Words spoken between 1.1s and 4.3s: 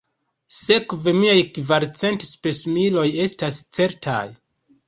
miaj kvarcent spesmiloj estas certaj?